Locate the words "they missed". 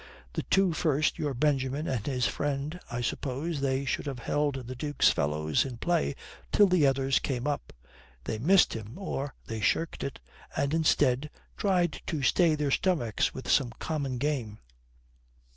8.23-8.73